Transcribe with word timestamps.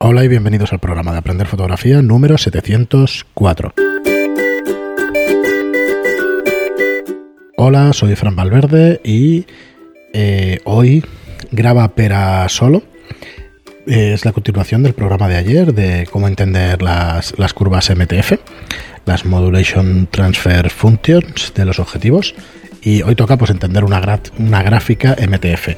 Hola 0.00 0.22
y 0.22 0.28
bienvenidos 0.28 0.72
al 0.72 0.78
programa 0.78 1.10
de 1.10 1.18
Aprender 1.18 1.48
Fotografía 1.48 2.00
número 2.02 2.38
704. 2.38 3.74
Hola, 7.56 7.92
soy 7.92 8.14
Fran 8.14 8.36
Valverde 8.36 9.00
y 9.02 9.44
eh, 10.12 10.60
hoy 10.64 11.04
graba 11.50 11.96
Pera 11.96 12.48
Solo. 12.48 12.84
Es 13.88 14.24
la 14.24 14.32
continuación 14.32 14.84
del 14.84 14.94
programa 14.94 15.26
de 15.26 15.36
ayer 15.36 15.74
de 15.74 16.06
cómo 16.08 16.28
entender 16.28 16.80
las, 16.80 17.36
las 17.36 17.52
curvas 17.52 17.90
MTF, 17.90 18.34
las 19.04 19.24
Modulation 19.24 20.06
Transfer 20.12 20.70
Functions 20.70 21.52
de 21.56 21.64
los 21.64 21.80
objetivos 21.80 22.36
y 22.82 23.02
hoy 23.02 23.14
toca 23.14 23.36
pues 23.36 23.50
entender 23.50 23.84
una, 23.84 24.00
una 24.38 24.62
gráfica 24.62 25.16
MTF. 25.20 25.68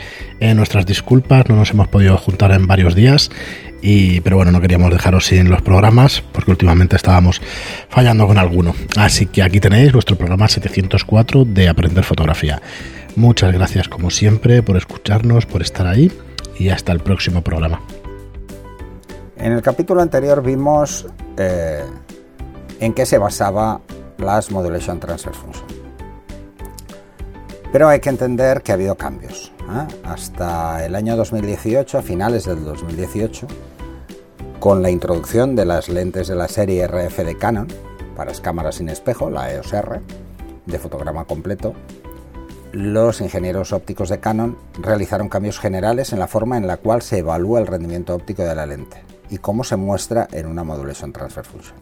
Eh, 0.40 0.54
nuestras 0.54 0.86
disculpas, 0.86 1.48
no 1.48 1.56
nos 1.56 1.70
hemos 1.70 1.88
podido 1.88 2.16
juntar 2.18 2.52
en 2.52 2.66
varios 2.66 2.94
días, 2.94 3.30
y, 3.82 4.20
pero 4.20 4.36
bueno, 4.36 4.52
no 4.52 4.60
queríamos 4.60 4.90
dejaros 4.90 5.26
sin 5.26 5.50
los 5.50 5.62
programas 5.62 6.22
porque 6.32 6.50
últimamente 6.50 6.96
estábamos 6.96 7.40
fallando 7.88 8.26
con 8.26 8.38
alguno. 8.38 8.74
Así 8.96 9.26
que 9.26 9.42
aquí 9.42 9.60
tenéis 9.60 9.92
vuestro 9.92 10.16
programa 10.16 10.48
704 10.48 11.44
de 11.44 11.68
Aprender 11.68 12.04
Fotografía. 12.04 12.60
Muchas 13.16 13.52
gracias 13.52 13.88
como 13.88 14.10
siempre 14.10 14.62
por 14.62 14.76
escucharnos, 14.76 15.46
por 15.46 15.62
estar 15.62 15.86
ahí 15.86 16.12
y 16.58 16.68
hasta 16.68 16.92
el 16.92 17.00
próximo 17.00 17.42
programa. 17.42 17.80
En 19.36 19.52
el 19.52 19.62
capítulo 19.62 20.02
anterior 20.02 20.42
vimos 20.42 21.06
eh, 21.38 21.82
en 22.78 22.92
qué 22.92 23.06
se 23.06 23.16
basaba 23.18 23.80
las 24.18 24.50
Modulation 24.50 25.00
Transfer 25.00 25.32
Function. 25.32 25.66
Pero 27.72 27.88
hay 27.88 28.00
que 28.00 28.10
entender 28.10 28.62
que 28.62 28.72
ha 28.72 28.74
habido 28.74 28.96
cambios. 28.96 29.52
¿eh? 29.60 29.86
Hasta 30.04 30.84
el 30.84 30.94
año 30.94 31.16
2018, 31.16 31.98
a 31.98 32.02
finales 32.02 32.44
del 32.44 32.64
2018, 32.64 33.46
con 34.60 34.82
la 34.82 34.90
introducción 34.90 35.56
de 35.56 35.64
las 35.64 35.88
lentes 35.88 36.28
de 36.28 36.34
la 36.34 36.46
serie 36.46 36.86
RF 36.86 37.24
de 37.24 37.38
Canon 37.38 37.66
para 38.14 38.30
las 38.30 38.42
cámaras 38.42 38.74
sin 38.74 38.90
espejo, 38.90 39.30
la 39.30 39.50
EOS 39.50 39.72
R, 39.72 40.02
de 40.66 40.78
fotograma 40.78 41.24
completo, 41.24 41.72
los 42.72 43.22
ingenieros 43.22 43.72
ópticos 43.72 44.10
de 44.10 44.20
Canon 44.20 44.58
realizaron 44.78 45.30
cambios 45.30 45.58
generales 45.58 46.12
en 46.12 46.18
la 46.18 46.28
forma 46.28 46.58
en 46.58 46.66
la 46.66 46.76
cual 46.76 47.00
se 47.00 47.18
evalúa 47.18 47.58
el 47.58 47.66
rendimiento 47.66 48.14
óptico 48.14 48.42
de 48.42 48.54
la 48.54 48.66
lente 48.66 49.02
y 49.30 49.38
cómo 49.38 49.64
se 49.64 49.76
muestra 49.76 50.28
en 50.30 50.46
una 50.46 50.62
Modulation 50.62 51.10
Transfer 51.10 51.46
Function. 51.46 51.76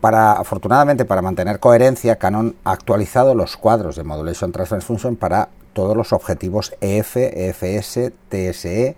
Para, 0.00 0.32
afortunadamente, 0.32 1.04
para 1.04 1.20
mantener 1.20 1.60
coherencia, 1.60 2.16
Canon 2.16 2.56
ha 2.64 2.72
actualizado 2.72 3.34
los 3.34 3.58
cuadros 3.58 3.96
de 3.96 4.04
Modulation 4.04 4.50
Transfer 4.50 4.80
Function 4.80 5.16
para 5.16 5.50
todos 5.74 5.94
los 5.94 6.14
objetivos 6.14 6.74
EF, 6.80 7.16
EFS, 7.16 8.12
TSE, 8.30 8.96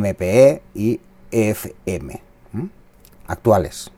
MPE 0.00 0.62
y 0.74 1.00
EFM 1.30 2.20
actuales. 3.26 3.90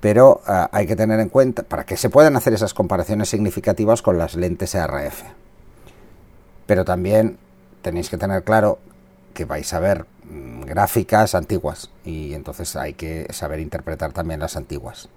Pero 0.00 0.40
uh, 0.46 0.66
hay 0.72 0.86
que 0.86 0.96
tener 0.96 1.20
en 1.20 1.28
cuenta, 1.28 1.62
para 1.62 1.84
que 1.84 1.96
se 1.96 2.08
puedan 2.08 2.36
hacer 2.36 2.54
esas 2.54 2.72
comparaciones 2.72 3.28
significativas 3.28 4.00
con 4.00 4.16
las 4.16 4.34
lentes 4.34 4.74
RF. 4.74 5.22
Pero 6.66 6.84
también 6.84 7.38
tenéis 7.82 8.08
que 8.08 8.16
tener 8.16 8.44
claro 8.44 8.78
que 9.34 9.44
vais 9.44 9.72
a 9.74 9.80
ver 9.80 10.06
mmm, 10.24 10.62
gráficas 10.62 11.34
antiguas 11.34 11.90
y 12.04 12.32
entonces 12.32 12.76
hay 12.76 12.94
que 12.94 13.26
saber 13.32 13.60
interpretar 13.60 14.12
también 14.12 14.40
las 14.40 14.56
antiguas. 14.56 15.08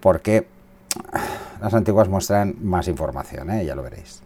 Porque 0.00 0.46
las 1.60 1.72
antiguas 1.72 2.08
muestran 2.08 2.56
más 2.62 2.88
información, 2.88 3.50
¿eh? 3.50 3.64
ya 3.64 3.74
lo 3.74 3.82
veréis. 3.82 4.22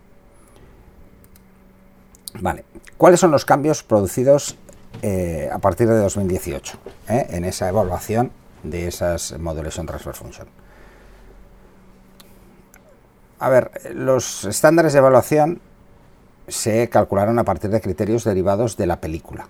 Vale, 2.40 2.64
¿cuáles 2.96 3.20
son 3.20 3.30
los 3.30 3.44
cambios 3.44 3.82
producidos 3.82 4.56
eh, 5.02 5.48
a 5.52 5.58
partir 5.58 5.88
de 5.88 5.96
2018 5.98 6.78
eh, 7.08 7.26
en 7.30 7.44
esa 7.44 7.68
evaluación 7.68 8.30
de 8.62 8.86
esas 8.86 9.38
Modulation 9.38 9.86
Transfer 9.86 10.14
Function? 10.14 10.48
A 13.40 13.48
ver, 13.48 13.70
los 13.94 14.44
estándares 14.44 14.92
de 14.92 14.98
evaluación 14.98 15.60
se 16.48 16.88
calcularon 16.88 17.38
a 17.38 17.44
partir 17.44 17.70
de 17.70 17.80
criterios 17.80 18.24
derivados 18.24 18.76
de 18.76 18.86
la 18.86 19.00
película 19.00 19.48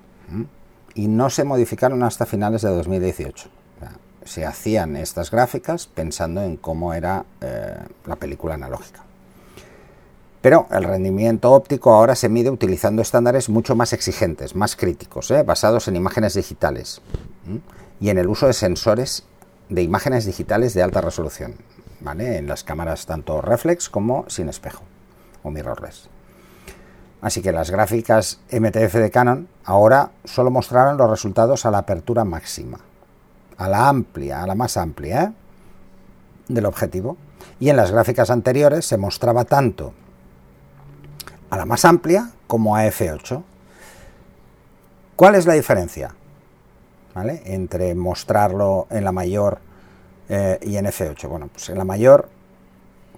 y 0.94 1.08
no 1.08 1.30
se 1.30 1.44
modificaron 1.44 2.02
hasta 2.02 2.26
finales 2.26 2.62
de 2.62 2.70
2018. 2.70 3.48
Se 4.24 4.44
hacían 4.44 4.96
estas 4.96 5.30
gráficas 5.30 5.86
pensando 5.86 6.42
en 6.42 6.56
cómo 6.56 6.92
era 6.92 7.24
eh, 7.40 7.78
la 8.04 8.16
película 8.16 8.54
analógica. 8.54 9.07
Pero 10.48 10.66
el 10.70 10.82
rendimiento 10.82 11.52
óptico 11.52 11.92
ahora 11.92 12.14
se 12.14 12.30
mide 12.30 12.48
utilizando 12.48 13.02
estándares 13.02 13.50
mucho 13.50 13.76
más 13.76 13.92
exigentes, 13.92 14.56
más 14.56 14.76
críticos, 14.76 15.30
¿eh? 15.30 15.42
basados 15.42 15.88
en 15.88 15.96
imágenes 15.96 16.32
digitales 16.32 17.02
y 18.00 18.08
en 18.08 18.16
el 18.16 18.28
uso 18.28 18.46
de 18.46 18.54
sensores 18.54 19.26
de 19.68 19.82
imágenes 19.82 20.24
digitales 20.24 20.72
de 20.72 20.82
alta 20.82 21.02
resolución, 21.02 21.56
¿vale? 22.00 22.38
en 22.38 22.46
las 22.46 22.64
cámaras 22.64 23.04
tanto 23.04 23.42
reflex 23.42 23.90
como 23.90 24.24
sin 24.28 24.48
espejo 24.48 24.84
o 25.42 25.50
mirrorless. 25.50 26.08
Así 27.20 27.42
que 27.42 27.52
las 27.52 27.70
gráficas 27.70 28.40
MTF 28.50 28.94
de 28.94 29.10
Canon 29.10 29.48
ahora 29.64 30.12
solo 30.24 30.50
mostraron 30.50 30.96
los 30.96 31.10
resultados 31.10 31.66
a 31.66 31.70
la 31.70 31.76
apertura 31.80 32.24
máxima, 32.24 32.78
a 33.58 33.68
la 33.68 33.86
amplia, 33.86 34.42
a 34.42 34.46
la 34.46 34.54
más 34.54 34.78
amplia 34.78 35.24
¿eh? 35.24 35.32
del 36.48 36.64
objetivo. 36.64 37.18
Y 37.60 37.68
en 37.68 37.76
las 37.76 37.90
gráficas 37.90 38.30
anteriores 38.30 38.86
se 38.86 38.96
mostraba 38.96 39.44
tanto 39.44 39.92
a 41.50 41.56
la 41.56 41.64
más 41.64 41.84
amplia 41.84 42.30
como 42.46 42.76
a 42.76 42.86
F8. 42.86 43.42
¿Cuál 45.16 45.34
es 45.34 45.46
la 45.46 45.54
diferencia? 45.54 46.14
¿Vale? 47.14 47.42
Entre 47.46 47.94
mostrarlo 47.94 48.86
en 48.90 49.04
la 49.04 49.12
mayor 49.12 49.58
eh, 50.28 50.58
y 50.62 50.76
en 50.76 50.86
F8. 50.86 51.28
Bueno, 51.28 51.48
pues 51.48 51.68
en 51.68 51.78
la 51.78 51.84
mayor, 51.84 52.28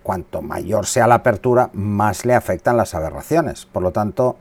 cuanto 0.02 0.40
mayor 0.42 0.86
sea 0.86 1.06
la 1.06 1.16
apertura, 1.16 1.70
más 1.72 2.24
le 2.24 2.34
afectan 2.34 2.76
las 2.76 2.94
aberraciones. 2.94 3.66
Por 3.66 3.82
lo 3.82 3.90
tanto, 3.90 4.36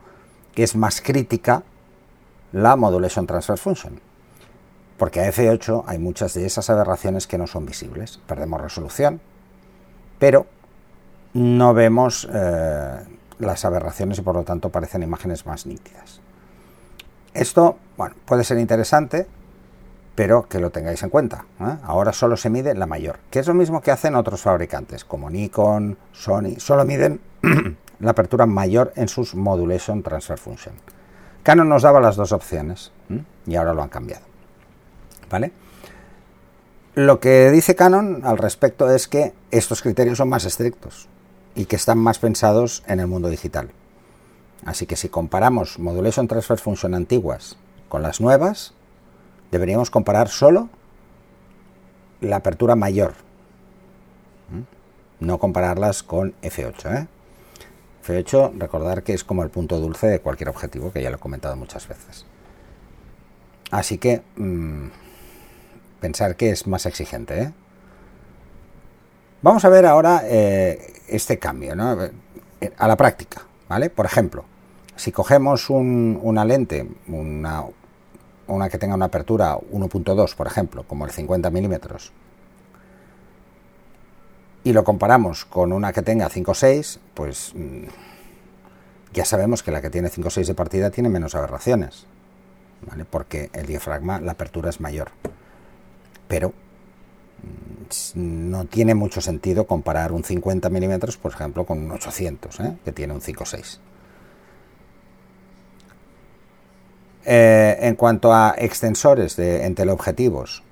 es 0.64 0.76
más 0.76 1.02
crítica 1.02 1.64
la 2.52 2.76
Modulation 2.76 3.26
Transfer 3.26 3.58
Function. 3.58 4.00
Porque 4.98 5.22
a 5.22 5.32
F8 5.32 5.84
hay 5.88 5.98
muchas 5.98 6.34
de 6.34 6.46
esas 6.46 6.70
aberraciones 6.70 7.28
que 7.28 7.38
no 7.38 7.48
son 7.48 7.66
visibles. 7.66 8.20
Perdemos 8.28 8.60
resolución, 8.60 9.22
pero 10.18 10.46
no 11.34 11.74
vemos 11.74 12.28
eh, 12.34 13.00
las 13.40 13.66
aberraciones 13.66 14.20
y 14.20 14.22
por 14.22 14.36
lo 14.36 14.44
tanto 14.44 14.70
parecen 14.70 15.02
imágenes 15.02 15.46
más 15.46 15.66
nítidas. 15.66 16.22
Esto, 17.34 17.78
bueno, 17.98 18.16
puede 18.26 18.44
ser 18.44 18.58
interesante, 18.60 19.28
pero 20.16 20.48
que 20.48 20.60
lo 20.60 20.72
tengáis 20.72 21.02
en 21.04 21.10
cuenta. 21.10 21.46
¿eh? 21.62 21.78
Ahora 21.84 22.12
solo 22.12 22.36
se 22.38 22.50
mide 22.50 22.76
la 22.76 22.86
mayor, 22.86 23.20
que 23.32 23.40
es 23.40 23.48
lo 23.48 23.54
mismo 23.54 23.82
que 23.82 23.92
hacen 23.92 24.16
otros 24.16 24.42
fabricantes, 24.42 25.06
como 25.06 25.30
Nikon, 25.30 25.98
Sony, 26.12 26.60
solo 26.60 26.84
miden 26.86 27.22
la 28.00 28.12
apertura 28.12 28.46
mayor 28.46 28.92
en 28.96 29.08
sus 29.08 29.36
Modulation 29.36 30.04
Transfer 30.04 30.38
Function. 30.38 30.76
Canon 31.44 31.70
nos 31.70 31.84
daba 31.84 32.02
las 32.02 32.18
dos 32.18 32.34
opciones 32.34 32.92
¿eh? 33.10 33.24
y 33.46 33.56
ahora 33.56 33.74
lo 33.74 33.82
han 33.82 33.90
cambiado. 33.90 34.26
¿Vale? 35.30 35.54
Lo 36.96 37.20
que 37.20 37.50
dice 37.52 37.76
Canon 37.76 38.22
al 38.26 38.38
respecto 38.38 38.94
es 38.94 39.08
que 39.08 39.34
estos 39.52 39.82
criterios 39.82 40.18
son 40.18 40.28
más 40.28 40.44
estrictos 40.44 41.08
y 41.60 41.66
que 41.66 41.76
están 41.76 41.98
más 41.98 42.20
pensados 42.20 42.84
en 42.88 43.02
el 43.02 43.08
mundo 43.08 43.28
digital. 43.28 43.70
Así 44.64 44.86
que 44.86 44.96
si 44.96 45.10
comparamos 45.10 45.78
Modulation 45.78 46.26
Transfer 46.26 46.58
Function 46.58 46.94
antiguas 46.94 47.58
con 47.90 48.02
las 48.02 48.22
nuevas, 48.22 48.74
deberíamos 49.52 49.92
comparar 49.92 50.30
solo 50.30 50.70
la 52.22 52.38
apertura 52.38 52.78
mayor, 52.78 53.14
no 55.20 55.38
compararlas 55.38 56.02
con 56.02 56.34
F8. 56.42 56.96
¿eh? 56.98 57.08
F8, 58.08 58.54
recordar 58.58 59.04
que 59.04 59.12
es 59.14 59.26
como 59.26 59.44
el 59.44 59.50
punto 59.50 59.82
dulce 59.82 60.08
de 60.08 60.22
cualquier 60.22 60.48
objetivo, 60.48 60.94
que 60.94 61.04
ya 61.04 61.10
lo 61.10 61.18
he 61.18 61.20
comentado 61.20 61.58
muchas 61.58 61.90
veces. 61.90 62.26
Así 63.70 63.98
que 63.98 64.22
mmm, 64.38 64.88
pensar 66.00 66.38
que 66.38 66.52
es 66.52 66.68
más 66.68 66.86
exigente. 66.86 67.42
¿eh? 67.42 67.54
Vamos 69.42 69.66
a 69.66 69.70
ver 69.70 69.86
ahora 69.86 70.22
eh, 70.24 70.99
este 71.10 71.40
cambio 71.40 71.74
a 71.74 72.88
la 72.88 72.96
práctica. 72.96 73.42
¿vale? 73.68 73.90
Por 73.90 74.06
ejemplo, 74.06 74.46
si 74.96 75.12
cogemos 75.12 75.70
un, 75.70 76.20
una 76.22 76.44
lente, 76.44 76.86
una, 77.08 77.70
que 78.70 78.78
tenga 78.78 78.96
una 78.96 79.06
apertura 79.06 79.58
1.2, 79.58 80.36
por 80.36 80.48
ejemplo, 80.48 80.84
como 80.84 81.06
el 81.06 81.12
50 81.12 81.50
milímetros, 81.52 82.12
y 84.64 84.74
lo 84.74 84.84
comparamos 84.84 85.46
con 85.46 85.72
una 85.72 85.94
que 85.94 86.02
tenga 86.02 86.30
5.6, 86.30 87.00
pues 87.14 87.54
mmm, 87.56 87.86
ya 89.14 89.24
sabemos 89.24 89.64
que 89.64 89.72
la 89.72 89.82
que 89.82 89.90
tiene 89.90 90.10
5.6 90.10 90.46
de 90.46 90.54
partida 90.54 90.92
tiene 90.92 91.10
menos 91.10 91.34
aberraciones, 91.34 92.06
¿vale? 92.86 93.06
porque 93.06 93.50
el 93.54 93.68
diafragma, 93.68 94.20
la 94.20 94.34
apertura 94.34 94.70
es 94.70 94.82
mayor. 94.82 95.12
Pero 96.28 96.54
no 98.16 98.66
tiene 98.66 98.96
mucho 98.96 99.22
sentido 99.22 99.66
comparar 99.66 100.12
un 100.12 100.24
50 100.24 100.70
milímetros, 100.70 101.18
por 101.18 101.32
ejemplo, 101.32 101.66
con 101.66 101.80
un 101.80 101.92
800, 101.92 102.60
¿eh? 102.60 102.78
que 102.84 102.92
tiene 102.92 103.14
un 103.14 103.22
5.6. 103.22 103.80
Eh, 107.26 107.78
en 107.82 107.96
cuanto 107.96 108.34
a 108.34 108.56
extensores 108.58 109.36
de, 109.36 109.66
en 109.66 109.76
teleobjetivos, 109.76 110.64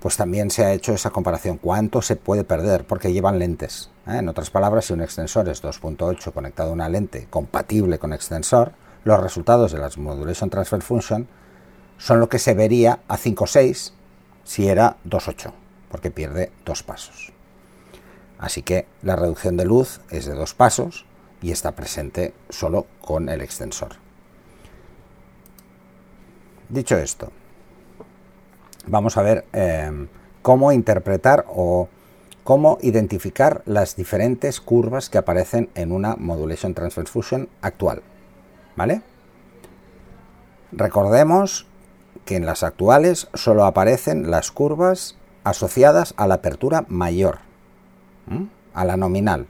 pues 0.00 0.16
también 0.16 0.50
se 0.50 0.64
ha 0.64 0.72
hecho 0.72 0.92
esa 0.92 1.10
comparación. 1.10 1.58
¿Cuánto 1.58 2.02
se 2.02 2.16
puede 2.16 2.44
perder? 2.44 2.84
Porque 2.86 3.12
llevan 3.12 3.38
lentes. 3.38 3.90
¿eh? 4.06 4.18
En 4.18 4.28
otras 4.28 4.50
palabras, 4.50 4.86
si 4.86 4.92
un 4.92 5.02
extensor 5.02 5.48
es 5.48 5.62
2.8 5.62 6.32
conectado 6.32 6.70
a 6.70 6.74
una 6.74 6.88
lente 6.88 7.26
compatible 7.30 7.98
con 7.98 8.12
extensor, 8.12 8.72
los 9.04 9.20
resultados 9.20 9.72
de 9.72 9.78
las 9.78 9.98
Modulation 9.98 10.50
Transfer 10.50 10.82
Function 10.82 11.28
son 11.98 12.20
lo 12.20 12.28
que 12.28 12.38
se 12.38 12.54
vería 12.54 13.00
a 13.08 13.16
5.6 13.16 13.92
si 14.44 14.68
era 14.68 14.96
2.8, 15.06 15.52
porque 15.90 16.10
pierde 16.10 16.50
dos 16.64 16.82
pasos. 16.82 17.32
Así 18.38 18.62
que 18.62 18.86
la 19.02 19.16
reducción 19.16 19.56
de 19.56 19.64
luz 19.64 20.00
es 20.10 20.26
de 20.26 20.34
dos 20.34 20.54
pasos 20.54 21.06
y 21.40 21.52
está 21.52 21.72
presente 21.72 22.34
solo 22.50 22.86
con 23.00 23.28
el 23.28 23.40
extensor. 23.40 23.96
Dicho 26.68 26.96
esto, 26.96 27.30
vamos 28.86 29.16
a 29.16 29.22
ver 29.22 29.44
eh, 29.52 30.08
cómo 30.42 30.72
interpretar 30.72 31.44
o 31.48 31.88
cómo 32.42 32.78
identificar 32.82 33.62
las 33.64 33.96
diferentes 33.96 34.60
curvas 34.60 35.08
que 35.08 35.18
aparecen 35.18 35.70
en 35.74 35.92
una 35.92 36.16
Modulation 36.16 36.74
Transfer 36.74 37.06
Fusion 37.06 37.48
actual. 37.62 38.02
¿Vale? 38.76 39.02
Recordemos 40.72 41.66
que 42.24 42.36
en 42.36 42.46
las 42.46 42.62
actuales 42.62 43.28
solo 43.34 43.64
aparecen 43.64 44.30
las 44.30 44.50
curvas 44.50 45.16
asociadas 45.44 46.14
a 46.16 46.26
la 46.26 46.36
apertura 46.36 46.84
mayor, 46.88 47.38
a 48.72 48.84
la 48.84 48.96
nominal, 48.96 49.46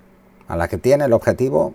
a 0.49 0.56
la 0.56 0.69
que 0.69 0.76
tiene 0.76 1.05
el 1.05 1.12
objetivo 1.12 1.75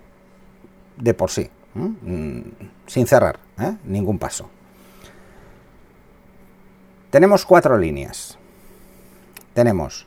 de 0.98 1.14
por 1.14 1.32
sí, 1.32 1.50
mm, 1.74 2.40
sin 2.86 3.08
cerrar 3.08 3.40
¿eh? 3.60 3.78
ningún 3.86 4.20
paso. 4.20 4.50
Tenemos 7.10 7.46
cuatro 7.46 7.78
líneas. 7.78 8.38
Tenemos 9.56 10.06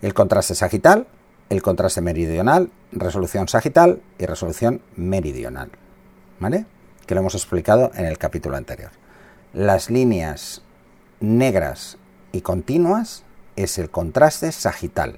el 0.00 0.14
contraste 0.14 0.54
sagital, 0.54 1.06
el 1.50 1.60
contraste 1.60 2.00
meridional, 2.00 2.70
resolución 2.92 3.48
sagital 3.48 4.00
y 4.18 4.24
resolución 4.24 4.80
meridional. 4.96 5.70
¿Vale? 6.40 6.64
Que 7.06 7.14
lo 7.14 7.20
hemos 7.20 7.34
explicado 7.34 7.90
en 7.94 8.06
el 8.06 8.16
capítulo 8.16 8.56
anterior. 8.56 8.90
Las 9.52 9.90
líneas 9.90 10.62
negras 11.20 11.98
y 12.32 12.40
continuas 12.40 13.24
es 13.58 13.76
el 13.78 13.90
contraste 13.90 14.52
sagital. 14.52 15.16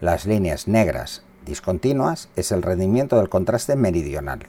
Las 0.00 0.24
líneas 0.24 0.68
negras 0.68 1.22
discontinuas 1.44 2.28
es 2.36 2.52
el 2.52 2.62
rendimiento 2.62 3.16
del 3.16 3.28
contraste 3.28 3.74
meridional. 3.74 4.46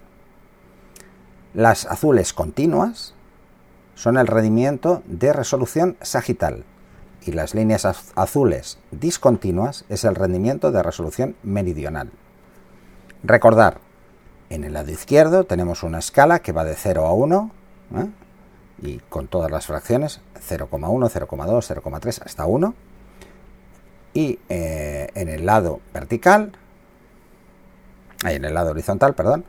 Las 1.55 1.87
azules 1.87 2.33
continuas 2.33 3.15
son 3.95 4.17
el 4.17 4.27
rendimiento 4.27 5.01
de 5.07 5.33
resolución 5.33 5.97
sagital 6.01 6.63
y 7.25 7.31
las 7.31 7.55
líneas 7.55 7.85
azules 8.15 8.77
discontinuas 8.91 9.85
es 9.89 10.03
el 10.03 10.13
rendimiento 10.13 10.71
de 10.71 10.83
resolución 10.83 11.35
meridional. 11.41 12.11
Recordar, 13.23 13.79
en 14.51 14.63
el 14.63 14.73
lado 14.73 14.91
izquierdo 14.91 15.45
tenemos 15.45 15.81
una 15.81 15.97
escala 15.97 16.39
que 16.39 16.51
va 16.51 16.63
de 16.63 16.75
0 16.75 17.07
a 17.07 17.13
1 17.13 17.51
¿eh? 17.95 18.07
y 18.83 18.97
con 19.09 19.27
todas 19.27 19.49
las 19.49 19.65
fracciones 19.65 20.21
0,1, 20.35 20.69
0,2, 20.69 21.81
0,3 21.81 22.21
hasta 22.23 22.45
1 22.45 22.75
y 24.13 24.39
eh, 24.49 25.09
en 25.13 25.29
el 25.29 25.45
lado 25.45 25.79
vertical, 25.93 26.51
en 28.25 28.45
el 28.45 28.53
lado 28.53 28.71
horizontal, 28.71 29.13
perdón, 29.13 29.45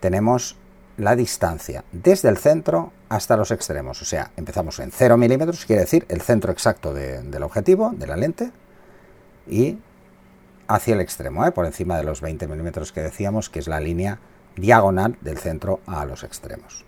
tenemos 0.00 0.56
la 0.96 1.16
distancia 1.16 1.84
desde 1.92 2.28
el 2.28 2.36
centro 2.36 2.92
hasta 3.08 3.36
los 3.36 3.50
extremos. 3.50 4.02
O 4.02 4.04
sea, 4.04 4.30
empezamos 4.36 4.78
en 4.80 4.90
0 4.92 5.16
milímetros, 5.16 5.64
quiere 5.64 5.82
decir 5.82 6.04
el 6.08 6.20
centro 6.20 6.52
exacto 6.52 6.92
del 6.92 7.42
objetivo, 7.42 7.92
de 7.96 8.06
la 8.06 8.16
lente, 8.16 8.52
y 9.48 9.78
hacia 10.68 10.94
el 10.94 11.00
extremo, 11.00 11.44
¿eh? 11.46 11.52
por 11.52 11.66
encima 11.66 11.96
de 11.96 12.04
los 12.04 12.20
20 12.20 12.46
milímetros 12.46 12.92
que 12.92 13.00
decíamos, 13.00 13.48
que 13.48 13.58
es 13.58 13.66
la 13.66 13.80
línea 13.80 14.18
diagonal 14.56 15.16
del 15.20 15.38
centro 15.38 15.80
a 15.86 16.04
los 16.04 16.22
extremos. 16.22 16.84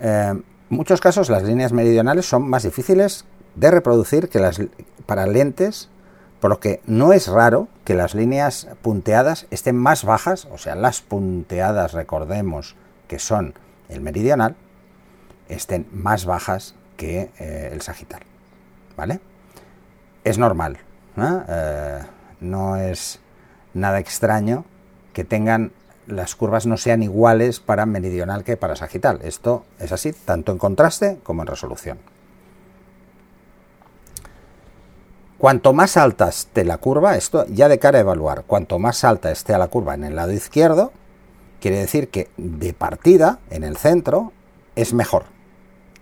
Eh, 0.00 0.34
en 0.34 0.44
muchos 0.76 1.00
casos 1.00 1.28
las 1.28 1.42
líneas 1.42 1.72
meridionales 1.72 2.26
son 2.26 2.48
más 2.48 2.62
difíciles 2.62 3.24
de 3.54 3.70
reproducir 3.70 4.28
que 4.28 4.38
las 4.38 4.60
para 5.06 5.26
lentes 5.26 5.88
por 6.42 6.50
lo 6.50 6.58
que 6.58 6.80
no 6.86 7.12
es 7.12 7.28
raro 7.28 7.68
que 7.84 7.94
las 7.94 8.16
líneas 8.16 8.66
punteadas 8.82 9.46
estén 9.52 9.76
más 9.76 10.04
bajas, 10.04 10.48
o 10.50 10.58
sea, 10.58 10.74
las 10.74 11.00
punteadas, 11.00 11.92
recordemos 11.92 12.74
que 13.06 13.20
son 13.20 13.54
el 13.88 14.00
meridional, 14.00 14.56
estén 15.48 15.86
más 15.92 16.24
bajas 16.24 16.74
que 16.96 17.30
eh, 17.38 17.70
el 17.72 17.80
sagital. 17.80 18.22
¿Vale? 18.96 19.20
Es 20.24 20.36
normal, 20.36 20.78
eh, 21.16 22.00
¿no? 22.40 22.76
es 22.76 23.20
nada 23.72 24.00
extraño 24.00 24.64
que 25.12 25.22
tengan 25.22 25.70
las 26.08 26.34
curvas 26.34 26.66
no 26.66 26.76
sean 26.76 27.04
iguales 27.04 27.60
para 27.60 27.86
meridional 27.86 28.42
que 28.42 28.56
para 28.56 28.74
sagital. 28.74 29.20
Esto 29.22 29.64
es 29.78 29.92
así, 29.92 30.12
tanto 30.12 30.50
en 30.50 30.58
contraste 30.58 31.20
como 31.22 31.42
en 31.42 31.46
resolución. 31.46 31.98
Cuanto 35.42 35.72
más 35.72 35.96
alta 35.96 36.28
esté 36.28 36.64
la 36.64 36.78
curva, 36.78 37.16
esto 37.16 37.46
ya 37.48 37.68
de 37.68 37.80
cara 37.80 37.98
a 37.98 38.02
evaluar, 38.02 38.44
cuanto 38.44 38.78
más 38.78 39.02
alta 39.02 39.32
esté 39.32 39.58
la 39.58 39.66
curva 39.66 39.94
en 39.94 40.04
el 40.04 40.14
lado 40.14 40.30
izquierdo, 40.30 40.92
quiere 41.60 41.78
decir 41.78 42.10
que 42.10 42.30
de 42.36 42.72
partida, 42.72 43.40
en 43.50 43.64
el 43.64 43.76
centro, 43.76 44.32
es 44.76 44.94
mejor. 44.94 45.24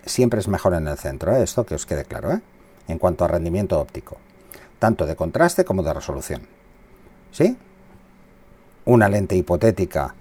Siempre 0.05 0.39
es 0.39 0.47
mejor 0.47 0.75
en 0.75 0.87
el 0.87 0.95
centro, 0.95 1.35
¿eh? 1.35 1.41
esto 1.41 1.65
que 1.65 1.73
os 1.73 1.87
quede 1.87 2.05
claro, 2.05 2.33
¿eh? 2.33 2.41
en 2.87 2.99
cuanto 2.99 3.25
a 3.25 3.29
rendimiento 3.29 3.79
óptico, 3.79 4.17
tanto 4.77 5.07
de 5.07 5.15
contraste 5.15 5.65
como 5.65 5.81
de 5.81 5.91
resolución. 5.95 6.43
¿Sí? 7.31 7.57
Una 8.85 9.09
lente 9.09 9.35
hipotética 9.35 10.13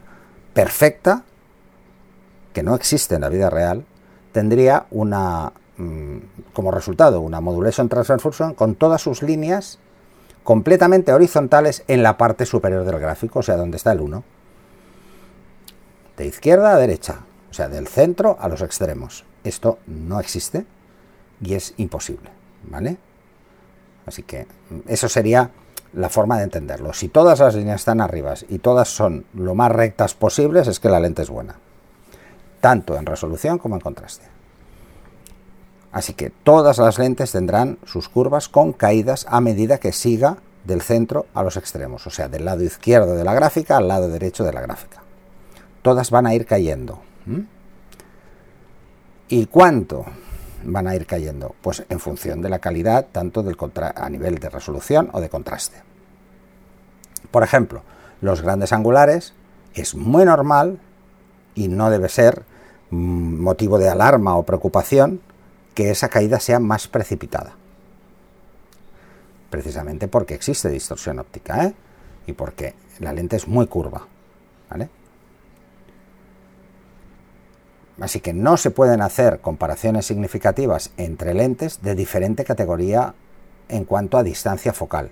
perfecta, 0.54 1.24
que 2.54 2.62
no 2.62 2.74
existe 2.74 3.16
en 3.16 3.20
la 3.20 3.28
vida 3.28 3.50
real, 3.50 3.84
tendría 4.32 4.86
una 4.90 5.52
como 6.52 6.70
resultado 6.70 7.20
una 7.20 7.40
modulation 7.40 7.88
transfer 7.88 8.20
function 8.20 8.54
con 8.54 8.74
todas 8.74 9.02
sus 9.02 9.22
líneas 9.22 9.78
completamente 10.42 11.12
horizontales 11.12 11.84
en 11.86 12.02
la 12.02 12.16
parte 12.16 12.46
superior 12.46 12.84
del 12.84 12.98
gráfico, 12.98 13.40
o 13.40 13.42
sea, 13.42 13.56
donde 13.56 13.76
está 13.76 13.92
el 13.92 14.00
1. 14.00 14.24
De 16.16 16.26
izquierda 16.26 16.72
a 16.72 16.78
derecha, 16.78 17.20
o 17.50 17.54
sea, 17.54 17.68
del 17.68 17.88
centro 17.88 18.36
a 18.40 18.48
los 18.48 18.62
extremos. 18.62 19.24
Esto 19.44 19.78
no 19.86 20.20
existe 20.20 20.66
y 21.40 21.54
es 21.54 21.74
imposible, 21.76 22.30
¿vale? 22.64 22.98
Así 24.06 24.22
que 24.22 24.46
mm, 24.70 24.80
eso 24.88 25.08
sería 25.08 25.50
la 25.92 26.08
forma 26.08 26.38
de 26.38 26.44
entenderlo. 26.44 26.92
Si 26.92 27.08
todas 27.08 27.40
las 27.40 27.54
líneas 27.54 27.80
están 27.80 28.00
arriba 28.00 28.34
y 28.48 28.58
todas 28.58 28.88
son 28.88 29.24
lo 29.34 29.54
más 29.54 29.72
rectas 29.72 30.14
posibles, 30.14 30.68
es 30.68 30.78
que 30.78 30.88
la 30.88 31.00
lente 31.00 31.22
es 31.22 31.30
buena. 31.30 31.56
Tanto 32.60 32.96
en 32.96 33.06
resolución 33.06 33.58
como 33.58 33.76
en 33.76 33.80
contraste. 33.80 34.39
Así 35.92 36.14
que 36.14 36.30
todas 36.30 36.78
las 36.78 36.98
lentes 36.98 37.32
tendrán 37.32 37.78
sus 37.84 38.08
curvas 38.08 38.48
con 38.48 38.72
caídas 38.72 39.26
a 39.28 39.40
medida 39.40 39.78
que 39.78 39.92
siga 39.92 40.38
del 40.64 40.82
centro 40.82 41.26
a 41.34 41.42
los 41.42 41.56
extremos, 41.56 42.06
o 42.06 42.10
sea, 42.10 42.28
del 42.28 42.44
lado 42.44 42.62
izquierdo 42.62 43.16
de 43.16 43.24
la 43.24 43.34
gráfica 43.34 43.76
al 43.76 43.88
lado 43.88 44.08
derecho 44.08 44.44
de 44.44 44.52
la 44.52 44.60
gráfica. 44.60 45.02
Todas 45.82 46.10
van 46.10 46.26
a 46.26 46.34
ir 46.34 46.46
cayendo. 46.46 47.00
¿Y 49.28 49.46
cuánto 49.46 50.04
van 50.64 50.86
a 50.86 50.94
ir 50.94 51.06
cayendo? 51.06 51.54
Pues 51.60 51.84
en 51.88 51.98
función 51.98 52.42
de 52.42 52.50
la 52.50 52.58
calidad, 52.58 53.06
tanto 53.10 53.42
del 53.42 53.56
a 53.96 54.10
nivel 54.10 54.38
de 54.38 54.50
resolución 54.50 55.08
o 55.12 55.20
de 55.20 55.28
contraste. 55.28 55.82
Por 57.30 57.42
ejemplo, 57.42 57.82
los 58.20 58.42
grandes 58.42 58.72
angulares 58.72 59.34
es 59.74 59.94
muy 59.94 60.24
normal 60.24 60.78
y 61.54 61.68
no 61.68 61.90
debe 61.90 62.08
ser 62.08 62.44
mm, 62.90 63.40
motivo 63.40 63.78
de 63.78 63.88
alarma 63.88 64.36
o 64.36 64.42
preocupación 64.42 65.20
que 65.74 65.90
esa 65.90 66.08
caída 66.08 66.40
sea 66.40 66.60
más 66.60 66.88
precipitada. 66.88 67.54
Precisamente 69.50 70.08
porque 70.08 70.34
existe 70.34 70.68
distorsión 70.68 71.18
óptica 71.18 71.66
¿eh? 71.66 71.74
y 72.26 72.32
porque 72.32 72.74
la 73.00 73.12
lente 73.12 73.36
es 73.36 73.48
muy 73.48 73.66
curva. 73.66 74.06
Así 78.00 78.20
que 78.20 78.32
no 78.32 78.56
se 78.56 78.70
pueden 78.70 79.02
hacer 79.02 79.40
comparaciones 79.40 80.06
significativas 80.06 80.90
entre 80.96 81.34
lentes 81.34 81.82
de 81.82 81.94
diferente 81.94 82.44
categoría 82.44 83.14
en 83.68 83.84
cuanto 83.84 84.16
a 84.16 84.22
distancia 84.22 84.72
focal. 84.72 85.10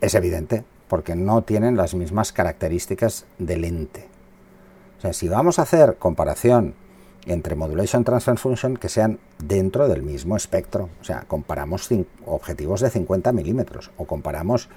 Es 0.00 0.14
evidente, 0.14 0.64
porque 0.88 1.14
no 1.14 1.42
tienen 1.42 1.76
las 1.76 1.94
mismas 1.94 2.32
características 2.32 3.26
de 3.38 3.56
lente. 3.58 4.06
O 4.96 5.00
sea, 5.02 5.12
si 5.12 5.28
vamos 5.28 5.58
a 5.58 5.62
hacer 5.62 5.96
comparación 5.96 6.74
entre 7.28 7.54
modulation 7.54 8.04
transfer 8.04 8.36
function 8.38 8.76
que 8.76 8.88
sean 8.88 9.18
dentro 9.38 9.86
del 9.88 10.02
mismo 10.02 10.36
espectro. 10.36 10.88
O 11.00 11.04
sea, 11.04 11.24
comparamos 11.28 11.88
objetivos 12.26 12.80
de 12.80 12.90
50 12.90 13.32
milímetros 13.32 13.90
o 13.96 14.06
comparamos 14.06 14.68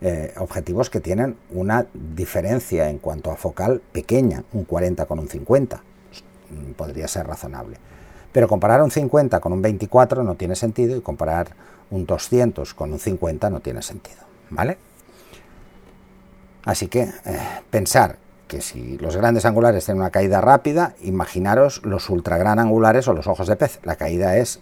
eh, 0.00 0.34
objetivos 0.36 0.90
que 0.90 1.00
tienen 1.00 1.36
una 1.50 1.86
diferencia 1.94 2.90
en 2.90 2.98
cuanto 2.98 3.30
a 3.30 3.36
focal 3.36 3.80
pequeña, 3.92 4.44
un 4.52 4.64
40 4.64 5.06
con 5.06 5.18
un 5.18 5.28
50. 5.28 5.76
Mm, 6.50 6.72
podría 6.72 7.08
ser 7.08 7.26
razonable. 7.26 7.78
Pero 8.32 8.48
comparar 8.48 8.82
un 8.82 8.90
50 8.90 9.40
con 9.40 9.52
un 9.52 9.62
24 9.62 10.22
no 10.22 10.34
tiene 10.34 10.56
sentido 10.56 10.96
y 10.96 11.00
comparar 11.00 11.48
un 11.90 12.04
200 12.04 12.74
con 12.74 12.92
un 12.92 12.98
50 12.98 13.48
no 13.48 13.60
tiene 13.60 13.80
sentido. 13.80 14.18
¿Vale? 14.50 14.76
Así 16.64 16.88
que 16.88 17.02
eh, 17.02 17.10
pensar 17.70 18.18
que 18.46 18.60
si 18.60 18.98
los 18.98 19.16
grandes 19.16 19.44
angulares 19.44 19.84
tienen 19.84 20.00
una 20.00 20.10
caída 20.10 20.40
rápida, 20.40 20.94
imaginaros 21.00 21.84
los 21.84 22.10
ultra 22.10 22.36
gran 22.36 22.58
angulares 22.58 23.08
o 23.08 23.12
los 23.12 23.26
ojos 23.26 23.48
de 23.48 23.56
pez. 23.56 23.80
La 23.82 23.96
caída 23.96 24.36
es 24.36 24.60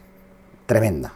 tremenda. 0.67 1.13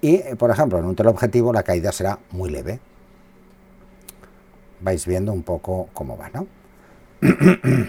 Y, 0.00 0.16
eh, 0.16 0.36
por 0.36 0.50
ejemplo, 0.50 0.78
en 0.78 0.84
un 0.86 0.96
teleobjetivo 0.96 1.52
la 1.52 1.62
caída 1.62 1.92
será 1.92 2.18
muy 2.30 2.50
leve. 2.50 2.80
Vais 4.80 5.06
viendo 5.06 5.32
un 5.32 5.42
poco 5.42 5.88
cómo 5.92 6.16
va, 6.16 6.30
¿no? 6.30 6.46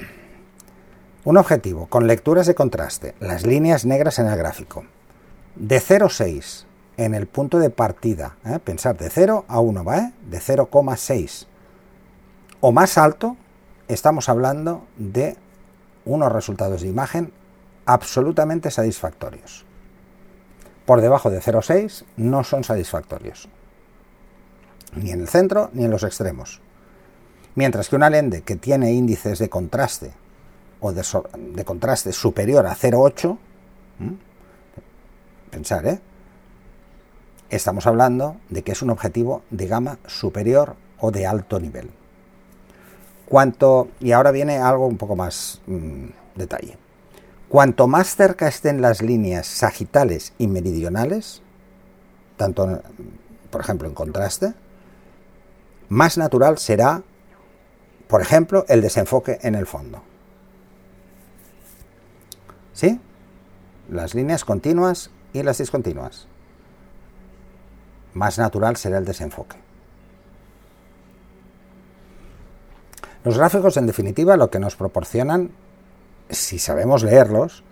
un 1.24 1.38
objetivo 1.38 1.88
con 1.88 2.06
lecturas 2.06 2.46
de 2.46 2.54
contraste, 2.54 3.16
las 3.20 3.46
líneas 3.46 3.86
negras 3.86 4.20
en 4.20 4.28
el 4.28 4.38
gráfico, 4.38 4.84
de 5.56 5.78
0,6 5.78 6.66
en 6.98 7.16
el 7.16 7.26
punto 7.26 7.58
de 7.58 7.72
partida, 7.72 8.38
¿eh? 8.46 8.60
pensar 8.64 8.98
de 8.98 9.10
0 9.10 9.46
a 9.48 9.60
1, 9.60 9.84
¿va? 9.84 10.12
De 10.30 10.38
0,6 10.38 11.48
o 12.66 12.72
más 12.72 12.98
alto, 12.98 13.36
estamos 13.90 14.30
hablando 14.30 14.86
de 14.96 15.36
unos 16.06 16.32
resultados 16.32 16.82
de 16.82 16.88
imagen 16.88 17.34
absolutamente 17.86 18.72
satisfactorios. 18.72 19.66
Por 20.86 21.02
debajo 21.02 21.30
de 21.30 21.42
0,6 21.42 22.06
no 22.16 22.46
son 22.46 22.64
satisfactorios, 22.64 23.50
ni 24.96 25.12
en 25.12 25.20
el 25.20 25.28
centro 25.28 25.72
ni 25.74 25.84
en 25.84 25.92
los 25.92 26.04
extremos. 26.04 26.62
Mientras 27.56 27.90
que 27.90 27.98
una 27.98 28.10
lente 28.10 28.44
que 28.44 28.56
tiene 28.56 28.94
índices 28.94 29.40
de 29.40 29.50
contraste 29.50 30.14
o 30.80 30.94
de, 30.94 31.66
contraste 31.66 32.14
superior 32.14 32.66
a 32.66 32.78
0,8, 32.78 33.38
pensar, 35.52 35.86
¿eh? 35.86 36.00
estamos 37.50 37.88
hablando 37.88 38.38
de 38.48 38.64
que 38.64 38.72
es 38.72 38.82
un 38.82 38.90
objetivo 38.90 39.42
de 39.50 39.68
gama 39.68 40.00
superior 40.08 40.78
o 40.98 41.12
de 41.12 41.28
alto 41.28 41.60
nivel. 41.60 41.92
Cuanto, 43.26 43.90
y 44.00 44.12
ahora 44.12 44.32
viene 44.32 44.58
algo 44.58 44.86
un 44.86 44.98
poco 44.98 45.16
más 45.16 45.62
mm, 45.66 46.06
detalle. 46.36 46.78
Cuanto 47.50 47.88
más 47.88 48.16
cerca 48.16 48.48
estén 48.48 48.82
las 48.82 49.02
líneas 49.02 49.46
sagitales 49.46 50.34
y 50.38 50.48
meridionales, 50.48 51.42
tanto, 52.36 52.82
por 53.52 53.62
ejemplo, 53.62 53.88
en 53.88 53.94
contraste, 53.94 54.54
más 55.90 56.18
natural 56.18 56.58
será, 56.58 57.04
por 58.08 58.22
ejemplo, 58.22 58.66
el 58.68 58.82
desenfoque 58.82 59.40
en 59.44 59.56
el 59.56 59.68
fondo. 59.68 60.02
¿Sí? 62.74 63.00
Las 63.90 64.16
líneas 64.16 64.44
continuas 64.44 65.12
y 65.34 65.44
las 65.44 65.60
discontinuas. 65.60 66.28
Más 68.14 68.40
natural 68.40 68.76
será 68.78 68.98
el 68.98 69.06
desenfoque. 69.06 69.63
Los 73.24 73.38
gráficos, 73.38 73.78
en 73.78 73.88
definitiva, 73.88 74.36
lo 74.36 74.50
que 74.50 74.60
nos 74.60 74.76
proporcionan, 74.76 75.52
si 76.30 76.60
sabemos 76.60 77.04
leerlos, 77.04 77.64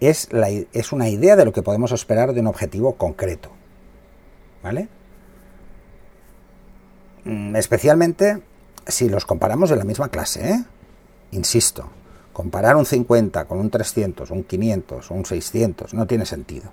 es, 0.00 0.28
una 0.92 1.08
idea 1.08 1.34
de 1.34 1.44
lo 1.44 1.52
que 1.52 1.62
podemos 1.62 1.92
esperar 1.92 2.34
de 2.34 2.40
un 2.40 2.46
objetivo 2.46 2.94
concreto. 2.96 3.50
¿Vale? 4.62 4.88
Mm, 7.24 7.56
especialmente 7.56 8.42
si 8.86 9.08
los 9.08 9.24
comparamos 9.24 9.70
de 9.70 9.76
la 9.76 9.84
misma 9.84 10.08
clase, 10.08 10.50
¿eh? 10.50 10.64
Insisto, 11.30 11.88
comparar 12.32 12.76
un 12.76 12.86
50 12.86 13.46
con 13.46 13.58
un 13.58 13.70
300, 13.70 14.30
un 14.30 14.44
500, 14.44 15.10
un 15.10 15.24
600 15.24 15.94
no 15.94 16.06
tiene 16.06 16.26
sentido, 16.26 16.70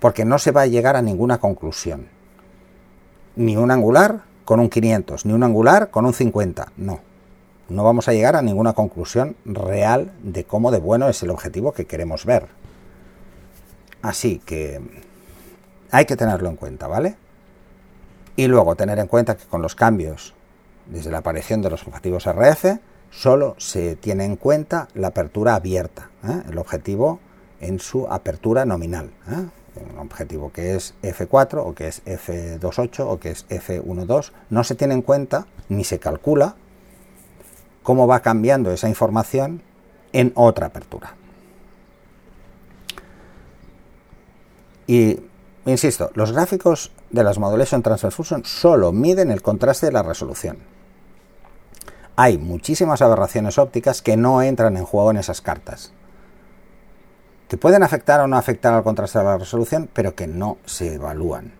porque 0.00 0.24
no 0.24 0.38
se 0.38 0.52
va 0.52 0.62
a 0.62 0.66
llegar 0.66 0.96
a 0.96 1.02
ninguna 1.02 1.38
conclusión. 1.38 2.08
Ni 3.36 3.56
un 3.56 3.70
angular 3.70 4.22
con 4.44 4.60
un 4.60 4.68
500, 4.68 5.26
ni 5.26 5.32
un 5.32 5.42
angular 5.42 5.90
con 5.90 6.06
un 6.06 6.14
50, 6.14 6.72
no 6.76 7.13
no 7.68 7.84
vamos 7.84 8.08
a 8.08 8.12
llegar 8.12 8.36
a 8.36 8.42
ninguna 8.42 8.72
conclusión 8.72 9.36
real 9.44 10.12
de 10.22 10.44
cómo 10.44 10.70
de 10.70 10.78
bueno 10.78 11.08
es 11.08 11.22
el 11.22 11.30
objetivo 11.30 11.72
que 11.72 11.86
queremos 11.86 12.24
ver. 12.24 12.46
Así 14.02 14.38
que 14.38 14.80
hay 15.90 16.04
que 16.04 16.16
tenerlo 16.16 16.48
en 16.48 16.56
cuenta, 16.56 16.86
¿vale? 16.86 17.16
Y 18.36 18.48
luego 18.48 18.76
tener 18.76 18.98
en 18.98 19.06
cuenta 19.06 19.36
que 19.36 19.44
con 19.44 19.62
los 19.62 19.74
cambios 19.74 20.34
desde 20.86 21.10
la 21.10 21.18
aparición 21.18 21.62
de 21.62 21.70
los 21.70 21.86
objetivos 21.86 22.26
RF 22.26 22.80
solo 23.10 23.54
se 23.58 23.96
tiene 23.96 24.24
en 24.24 24.36
cuenta 24.36 24.88
la 24.94 25.08
apertura 25.08 25.54
abierta, 25.54 26.10
¿eh? 26.24 26.42
el 26.50 26.58
objetivo 26.58 27.20
en 27.60 27.78
su 27.78 28.06
apertura 28.08 28.64
nominal. 28.64 29.10
¿eh? 29.30 29.46
Un 29.92 29.98
objetivo 29.98 30.52
que 30.52 30.74
es 30.74 30.94
F4 31.02 31.62
o 31.64 31.74
que 31.74 31.88
es 31.88 32.04
F28 32.04 33.04
o 33.06 33.18
que 33.18 33.30
es 33.30 33.48
F12 33.48 34.32
no 34.50 34.64
se 34.64 34.74
tiene 34.74 34.94
en 34.94 35.02
cuenta 35.02 35.46
ni 35.68 35.84
se 35.84 35.98
calcula 35.98 36.56
cómo 37.84 38.08
va 38.08 38.20
cambiando 38.20 38.72
esa 38.72 38.88
información 38.88 39.62
en 40.12 40.32
otra 40.34 40.66
apertura. 40.66 41.14
Y, 44.88 45.20
insisto, 45.66 46.10
los 46.14 46.32
gráficos 46.32 46.90
de 47.10 47.22
las 47.22 47.38
Modulation 47.38 47.82
Transfer 47.82 48.10
Fusion 48.10 48.44
solo 48.44 48.90
miden 48.90 49.30
el 49.30 49.42
contraste 49.42 49.86
de 49.86 49.92
la 49.92 50.02
resolución. 50.02 50.58
Hay 52.16 52.38
muchísimas 52.38 53.02
aberraciones 53.02 53.58
ópticas 53.58 54.02
que 54.02 54.16
no 54.16 54.42
entran 54.42 54.76
en 54.76 54.84
juego 54.84 55.10
en 55.10 55.18
esas 55.18 55.40
cartas. 55.40 55.92
Que 57.48 57.56
pueden 57.56 57.82
afectar 57.82 58.20
o 58.20 58.26
no 58.26 58.36
afectar 58.36 58.72
al 58.72 58.82
contraste 58.82 59.18
de 59.18 59.24
la 59.24 59.38
resolución, 59.38 59.90
pero 59.92 60.14
que 60.14 60.26
no 60.26 60.56
se 60.64 60.94
evalúan. 60.94 61.52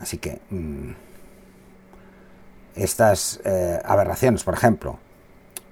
Así 0.00 0.18
que... 0.18 0.40
Mm, 0.50 1.05
estas 2.76 3.40
eh, 3.44 3.80
aberraciones, 3.84 4.44
por 4.44 4.54
ejemplo, 4.54 4.98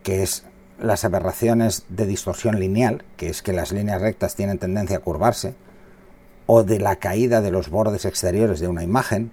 que 0.03 0.23
es 0.23 0.45
las 0.81 1.05
aberraciones 1.05 1.85
de 1.89 2.07
distorsión 2.07 2.59
lineal, 2.59 3.05
que 3.17 3.29
es 3.29 3.43
que 3.43 3.53
las 3.53 3.73
líneas 3.73 4.01
rectas 4.01 4.35
tienen 4.35 4.59
tendencia 4.59 4.97
a 4.97 5.01
curvarse, 5.01 5.55
o 6.47 6.63
de 6.63 6.79
la 6.79 6.97
caída 6.97 7.41
de 7.41 7.51
los 7.51 7.71
bordes 7.71 8.05
exteriores 8.05 8.61
de 8.61 8.69
una 8.69 8.83
imagen, 8.83 9.31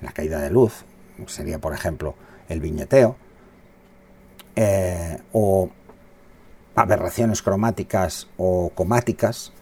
la 0.00 0.12
caída 0.12 0.40
de 0.40 0.50
luz, 0.50 0.84
sería 1.26 1.58
por 1.58 1.72
ejemplo 1.72 2.14
el 2.48 2.60
viñeteo, 2.60 3.16
eh, 4.56 5.18
o 5.32 5.70
aberraciones 6.74 7.42
cromáticas 7.42 8.28
o 8.36 8.70
comáticas, 8.74 9.52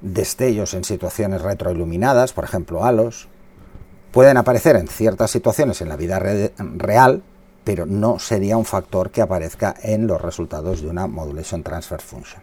destellos 0.00 0.74
en 0.74 0.84
situaciones 0.84 1.42
retroiluminadas, 1.42 2.32
por 2.32 2.44
ejemplo 2.44 2.84
halos, 2.84 3.28
pueden 4.12 4.36
aparecer 4.36 4.76
en 4.76 4.88
ciertas 4.88 5.30
situaciones 5.30 5.80
en 5.80 5.88
la 5.88 5.96
vida 5.96 6.18
real, 6.18 7.22
pero 7.64 7.86
no 7.86 8.18
sería 8.18 8.56
un 8.56 8.64
factor 8.64 9.10
que 9.10 9.22
aparezca 9.22 9.74
en 9.82 10.06
los 10.06 10.20
resultados 10.20 10.82
de 10.82 10.88
una 10.88 11.06
Modulation 11.06 11.62
Transfer 11.62 12.00
Function. 12.00 12.42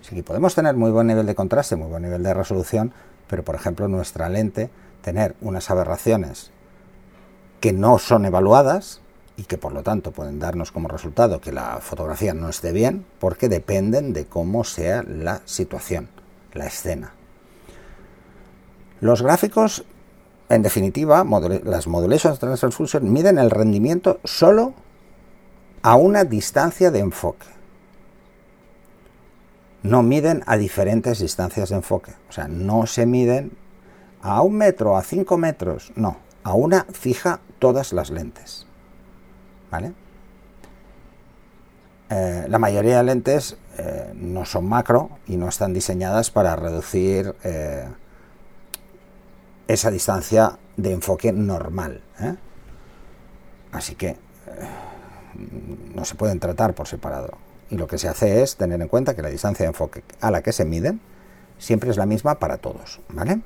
Así 0.00 0.14
que 0.14 0.22
podemos 0.22 0.54
tener 0.54 0.76
muy 0.76 0.90
buen 0.90 1.06
nivel 1.06 1.26
de 1.26 1.34
contraste, 1.34 1.76
muy 1.76 1.88
buen 1.88 2.02
nivel 2.02 2.22
de 2.22 2.34
resolución, 2.34 2.92
pero 3.28 3.44
por 3.44 3.54
ejemplo 3.54 3.88
nuestra 3.88 4.28
lente 4.28 4.70
tener 5.02 5.34
unas 5.40 5.70
aberraciones 5.70 6.50
que 7.60 7.72
no 7.72 7.98
son 7.98 8.24
evaluadas 8.24 9.00
y 9.36 9.44
que 9.44 9.58
por 9.58 9.72
lo 9.72 9.82
tanto 9.82 10.12
pueden 10.12 10.38
darnos 10.38 10.72
como 10.72 10.88
resultado 10.88 11.40
que 11.40 11.52
la 11.52 11.78
fotografía 11.80 12.34
no 12.34 12.48
esté 12.48 12.72
bien 12.72 13.06
porque 13.18 13.48
dependen 13.48 14.12
de 14.12 14.26
cómo 14.26 14.64
sea 14.64 15.02
la 15.02 15.40
situación, 15.44 16.08
la 16.52 16.66
escena. 16.66 17.14
Los 19.00 19.22
gráficos 19.22 19.84
en 20.50 20.62
definitiva, 20.62 21.24
las 21.64 21.86
Modulation 21.86 22.36
Transfer 22.36 22.72
Fusion 22.72 23.12
miden 23.12 23.38
el 23.38 23.50
rendimiento 23.50 24.18
solo 24.24 24.74
a 25.82 25.94
una 25.94 26.24
distancia 26.24 26.90
de 26.90 26.98
enfoque. 26.98 27.46
No 29.84 30.02
miden 30.02 30.42
a 30.46 30.56
diferentes 30.56 31.20
distancias 31.20 31.68
de 31.68 31.76
enfoque. 31.76 32.12
O 32.28 32.32
sea, 32.32 32.48
no 32.48 32.86
se 32.86 33.06
miden 33.06 33.52
a 34.22 34.42
un 34.42 34.56
metro, 34.56 34.96
a 34.96 35.02
cinco 35.02 35.38
metros. 35.38 35.92
No, 35.94 36.16
a 36.42 36.54
una 36.54 36.84
fija 36.92 37.40
todas 37.60 37.92
las 37.92 38.10
lentes. 38.10 38.66
¿Vale? 39.70 39.92
Eh, 42.10 42.46
la 42.48 42.58
mayoría 42.58 42.96
de 42.98 43.04
lentes 43.04 43.56
eh, 43.78 44.12
no 44.16 44.44
son 44.44 44.68
macro 44.68 45.10
y 45.28 45.36
no 45.36 45.48
están 45.48 45.72
diseñadas 45.72 46.32
para 46.32 46.56
reducir 46.56 47.36
eh, 47.44 47.86
esa 49.72 49.90
distancia 49.90 50.58
de 50.76 50.92
enfoque 50.92 51.32
normal. 51.32 52.02
¿eh? 52.20 52.34
Así 53.72 53.94
que 53.94 54.08
eh, 54.08 54.16
no 55.94 56.04
se 56.04 56.14
pueden 56.14 56.40
tratar 56.40 56.74
por 56.74 56.88
separado. 56.88 57.38
Y 57.70 57.76
lo 57.76 57.86
que 57.86 57.98
se 57.98 58.08
hace 58.08 58.42
es 58.42 58.56
tener 58.56 58.80
en 58.80 58.88
cuenta 58.88 59.14
que 59.14 59.22
la 59.22 59.28
distancia 59.28 59.64
de 59.64 59.68
enfoque 59.68 60.02
a 60.20 60.30
la 60.30 60.42
que 60.42 60.52
se 60.52 60.64
miden 60.64 61.00
siempre 61.58 61.90
es 61.90 61.96
la 61.96 62.06
misma 62.06 62.38
para 62.38 62.58
todos. 62.58 63.00
¿vale? 63.10 63.40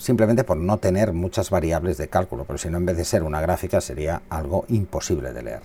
simplemente 0.00 0.44
por 0.44 0.56
no 0.56 0.78
tener 0.78 1.12
muchas 1.12 1.50
variables 1.50 1.98
de 1.98 2.08
cálculo, 2.08 2.44
pero 2.44 2.58
si 2.58 2.70
no 2.70 2.78
en 2.78 2.86
vez 2.86 2.96
de 2.96 3.04
ser 3.04 3.22
una 3.22 3.40
gráfica 3.40 3.80
sería 3.82 4.22
algo 4.30 4.64
imposible 4.68 5.32
de 5.32 5.42
leer. 5.42 5.62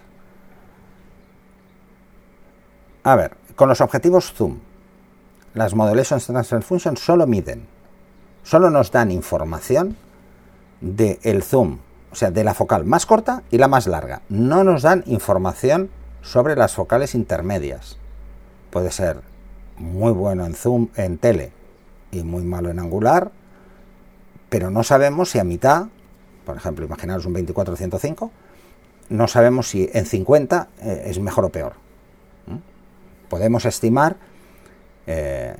A 3.04 3.16
ver, 3.16 3.38
con 3.56 3.70
los 3.70 3.80
objetivos 3.80 4.34
zoom, 4.34 4.60
las 5.54 5.74
Modulation 5.74 6.20
Transfer 6.20 6.62
Function 6.64 6.98
solo 6.98 7.26
miden, 7.26 7.66
solo 8.46 8.70
nos 8.70 8.92
dan 8.92 9.12
información 9.12 9.98
del 10.80 11.44
zoom, 11.44 11.80
o 12.12 12.16
sea, 12.16 12.32
de 12.32 12.46
la 12.46 12.54
focal 12.54 12.86
más 12.86 13.06
corta 13.06 13.44
y 13.52 13.58
la 13.58 13.68
más 13.68 13.88
larga. 13.88 14.22
No 14.30 14.64
nos 14.64 14.84
dan 14.84 15.04
información 15.08 15.90
sobre 16.22 16.56
las 16.56 16.74
focales 16.74 17.16
intermedias. 17.16 17.98
Puede 18.70 18.92
ser 18.92 19.22
muy 19.78 20.14
bueno 20.14 20.46
en 20.46 20.54
zoom, 20.54 20.90
en 20.96 21.18
tele, 21.18 21.52
y 22.12 22.24
muy 22.24 22.44
malo 22.44 22.70
en 22.70 22.80
angular, 22.80 23.32
pero 24.50 24.70
no 24.70 24.84
sabemos 24.84 25.32
si 25.32 25.40
a 25.40 25.44
mitad, 25.44 25.88
por 26.46 26.56
ejemplo, 26.56 26.86
imaginaros 26.86 27.26
un 27.26 27.34
24-105, 27.34 28.30
no 29.10 29.28
sabemos 29.28 29.70
si 29.70 29.90
en 29.92 30.06
50 30.06 30.70
eh, 30.82 31.04
es 31.08 31.20
mejor 31.20 31.46
o 31.46 31.50
peor. 31.50 31.74
Podemos 33.28 33.66
estimar 33.66 34.18
eh, 35.08 35.56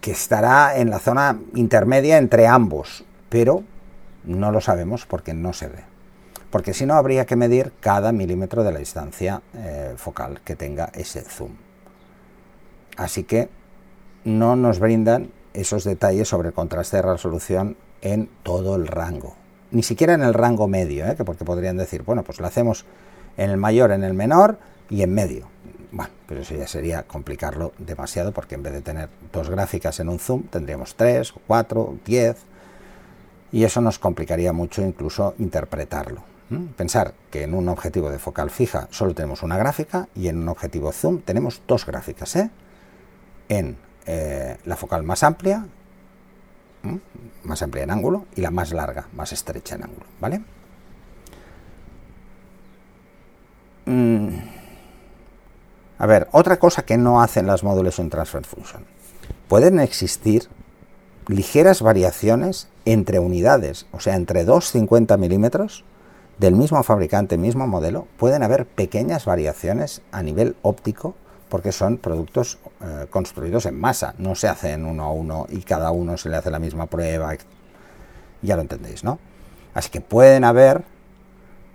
que 0.00 0.12
estará 0.12 0.78
en 0.78 0.90
la 0.90 0.98
zona 0.98 1.38
intermedia 1.54 2.18
entre 2.18 2.46
ambos, 2.46 3.04
pero 3.28 3.64
no 4.24 4.50
lo 4.50 4.60
sabemos 4.60 5.06
porque 5.06 5.34
no 5.34 5.52
se 5.52 5.68
ve. 5.68 5.84
Porque 6.50 6.72
si 6.72 6.86
no, 6.86 6.94
habría 6.94 7.26
que 7.26 7.36
medir 7.36 7.72
cada 7.80 8.12
milímetro 8.12 8.64
de 8.64 8.72
la 8.72 8.78
distancia 8.78 9.42
eh, 9.54 9.94
focal 9.96 10.40
que 10.44 10.56
tenga 10.56 10.90
ese 10.94 11.20
zoom. 11.20 11.52
Así 12.96 13.24
que 13.24 13.48
no 14.24 14.56
nos 14.56 14.78
brindan 14.78 15.30
esos 15.52 15.84
detalles 15.84 16.28
sobre 16.28 16.48
el 16.48 16.54
contraste 16.54 16.96
de 16.98 17.02
resolución 17.02 17.76
en 18.00 18.30
todo 18.42 18.76
el 18.76 18.86
rango. 18.86 19.34
Ni 19.70 19.82
siquiera 19.82 20.14
en 20.14 20.22
el 20.22 20.34
rango 20.34 20.68
medio, 20.68 21.06
¿eh? 21.06 21.16
porque 21.24 21.44
podrían 21.44 21.76
decir, 21.76 22.02
bueno, 22.02 22.22
pues 22.22 22.40
lo 22.40 22.46
hacemos 22.46 22.86
en 23.36 23.50
el 23.50 23.56
mayor, 23.56 23.92
en 23.92 24.02
el 24.02 24.14
menor 24.14 24.58
y 24.88 25.02
en 25.02 25.12
medio. 25.12 25.48
Bueno, 25.90 26.10
pero 26.26 26.42
eso 26.42 26.54
ya 26.54 26.66
sería 26.66 27.04
complicarlo 27.04 27.72
demasiado 27.78 28.32
porque 28.32 28.54
en 28.54 28.62
vez 28.62 28.72
de 28.74 28.82
tener 28.82 29.08
dos 29.32 29.48
gráficas 29.48 30.00
en 30.00 30.08
un 30.08 30.18
zoom 30.18 30.42
tendríamos 30.44 30.94
tres, 30.94 31.32
cuatro, 31.46 31.96
diez 32.04 32.36
y 33.52 33.64
eso 33.64 33.80
nos 33.80 33.98
complicaría 33.98 34.52
mucho 34.52 34.82
incluso 34.82 35.34
interpretarlo. 35.38 36.22
Pensar 36.78 37.12
que 37.30 37.42
en 37.42 37.52
un 37.52 37.68
objetivo 37.68 38.10
de 38.10 38.18
focal 38.18 38.48
fija 38.48 38.88
solo 38.90 39.14
tenemos 39.14 39.42
una 39.42 39.58
gráfica 39.58 40.08
y 40.14 40.28
en 40.28 40.38
un 40.38 40.48
objetivo 40.48 40.92
zoom 40.92 41.20
tenemos 41.20 41.60
dos 41.68 41.84
gráficas. 41.84 42.36
¿eh? 42.36 42.50
En 43.50 43.76
eh, 44.06 44.56
la 44.64 44.76
focal 44.76 45.02
más 45.02 45.22
amplia, 45.22 45.66
más 47.44 47.60
amplia 47.60 47.84
en 47.84 47.90
ángulo, 47.90 48.24
y 48.34 48.40
la 48.40 48.50
más 48.50 48.72
larga, 48.72 49.08
más 49.12 49.34
estrecha 49.34 49.74
en 49.74 49.84
ángulo, 49.84 50.06
¿vale? 50.20 50.40
A 55.98 56.06
ver, 56.06 56.28
otra 56.32 56.58
cosa 56.58 56.82
que 56.82 56.96
no 56.96 57.20
hacen 57.20 57.46
las 57.46 57.64
Modulation 57.64 58.08
Transfer 58.08 58.44
Function. 58.44 58.84
Pueden 59.48 59.80
existir 59.80 60.48
ligeras 61.26 61.82
variaciones 61.82 62.68
entre 62.84 63.18
unidades, 63.18 63.86
o 63.92 64.00
sea, 64.00 64.14
entre 64.14 64.44
dos 64.44 64.70
50 64.70 65.16
milímetros 65.16 65.84
del 66.38 66.54
mismo 66.54 66.82
fabricante, 66.84 67.36
mismo 67.36 67.66
modelo, 67.66 68.06
pueden 68.16 68.44
haber 68.44 68.64
pequeñas 68.64 69.24
variaciones 69.24 70.02
a 70.12 70.22
nivel 70.22 70.56
óptico 70.62 71.16
porque 71.48 71.72
son 71.72 71.98
productos 71.98 72.58
eh, 72.80 73.06
construidos 73.10 73.66
en 73.66 73.78
masa, 73.78 74.14
no 74.18 74.34
se 74.34 74.48
hacen 74.48 74.84
uno 74.84 75.04
a 75.04 75.10
uno 75.10 75.46
y 75.50 75.62
cada 75.62 75.90
uno 75.90 76.16
se 76.16 76.28
le 76.28 76.36
hace 76.36 76.50
la 76.50 76.58
misma 76.58 76.86
prueba, 76.86 77.34
ya 78.42 78.54
lo 78.54 78.62
entendéis, 78.62 79.02
¿no? 79.02 79.18
Así 79.74 79.90
que 79.90 80.00
pueden 80.00 80.44
haber 80.44 80.84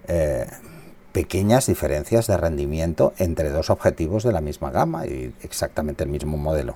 eh, 0.08 0.48
pequeñas 1.14 1.68
diferencias 1.68 2.28
de 2.28 2.36
rendimiento 2.36 3.14
entre 3.18 3.50
dos 3.50 3.70
objetivos 3.70 4.24
de 4.24 4.34
la 4.34 4.42
misma 4.42 4.72
gama 4.72 5.06
y 5.06 5.34
exactamente 5.42 6.04
el 6.04 6.10
mismo 6.10 6.38
modelo. 6.38 6.76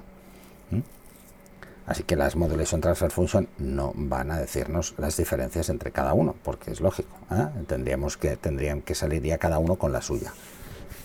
Así 1.87 2.03
que 2.03 2.17
las 2.17 2.35
Modulation 2.35 2.81
Transfer 2.81 3.09
Function 3.09 3.47
no 3.59 3.93
van 3.95 4.29
a 4.29 4.37
decirnos 4.37 4.93
las 4.97 5.15
diferencias 5.15 5.69
entre 5.69 5.91
cada 5.91 6.13
uno, 6.13 6.35
porque 6.43 6.71
es 6.71 6.81
lógico. 6.81 7.15
¿eh? 7.31 7.47
Tendríamos 7.65 8.17
que, 8.17 8.35
tendrían 8.35 8.81
que 8.81 8.93
salir 8.93 9.23
ya 9.23 9.37
cada 9.37 9.57
uno 9.57 9.77
con 9.77 9.93
la 9.93 10.01
suya. 10.01 10.33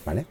¿Vale? 0.04 0.26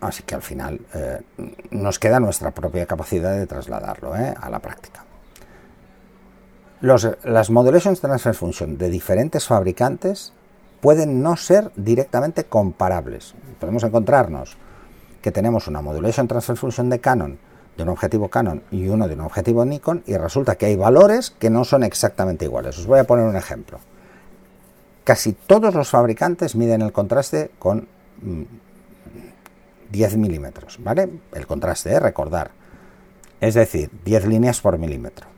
Así 0.00 0.24
que 0.24 0.34
al 0.34 0.42
final 0.42 0.80
eh, 0.92 1.22
nos 1.70 2.00
queda 2.00 2.18
nuestra 2.18 2.50
propia 2.50 2.84
capacidad 2.84 3.38
de 3.38 3.46
trasladarlo 3.46 4.16
eh, 4.16 4.34
a 4.36 4.50
la 4.50 4.58
práctica. 4.58 5.04
Las 6.86 7.50
Modulation 7.50 7.96
Transfer 7.96 8.34
Function 8.34 8.78
de 8.78 8.88
diferentes 8.88 9.46
fabricantes 9.46 10.32
pueden 10.80 11.22
no 11.22 11.36
ser 11.36 11.72
directamente 11.74 12.44
comparables. 12.44 13.34
Podemos 13.58 13.82
encontrarnos 13.82 14.56
que 15.20 15.32
tenemos 15.32 15.66
una 15.66 15.82
Modulation 15.82 16.28
Transfer 16.28 16.56
Function 16.56 16.88
de 16.88 17.00
Canon, 17.00 17.38
de 17.76 17.82
un 17.82 17.88
objetivo 17.88 18.28
Canon 18.28 18.62
y 18.70 18.86
uno 18.88 19.08
de 19.08 19.14
un 19.14 19.22
objetivo 19.22 19.64
Nikon, 19.64 20.04
y 20.06 20.16
resulta 20.16 20.54
que 20.54 20.66
hay 20.66 20.76
valores 20.76 21.30
que 21.30 21.50
no 21.50 21.64
son 21.64 21.82
exactamente 21.82 22.44
iguales. 22.44 22.78
Os 22.78 22.86
voy 22.86 23.00
a 23.00 23.04
poner 23.04 23.26
un 23.26 23.36
ejemplo. 23.36 23.80
Casi 25.02 25.32
todos 25.32 25.74
los 25.74 25.90
fabricantes 25.90 26.54
miden 26.54 26.82
el 26.82 26.92
contraste 26.92 27.50
con 27.58 27.88
mm, 28.22 28.42
10 29.90 30.16
milímetros, 30.16 30.78
¿vale? 30.80 31.08
El 31.34 31.46
contraste, 31.46 31.90
¿eh? 31.90 32.00
recordar. 32.00 32.52
Es 33.40 33.54
decir, 33.54 33.90
10 34.04 34.26
líneas 34.26 34.60
por 34.60 34.78
milímetro. 34.78 35.35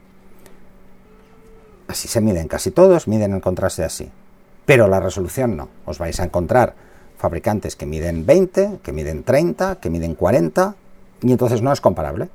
Así 1.88 2.06
se 2.06 2.20
miden 2.20 2.48
casi 2.48 2.70
todos, 2.70 3.08
miden 3.08 3.32
el 3.34 3.40
contraste 3.40 3.82
así. 3.82 4.10
Pero 4.66 4.86
la 4.86 5.00
resolución 5.00 5.56
no. 5.56 5.68
Os 5.86 5.98
vais 5.98 6.20
a 6.20 6.24
encontrar 6.24 6.74
fabricantes 7.16 7.74
que 7.74 7.86
miden 7.86 8.26
20, 8.26 8.78
que 8.82 8.92
miden 8.92 9.24
30, 9.24 9.76
que 9.76 9.90
miden 9.90 10.14
40, 10.14 10.76
y 11.22 11.32
entonces 11.32 11.62
no 11.62 11.72
es 11.72 11.80
comparable. 11.80 12.28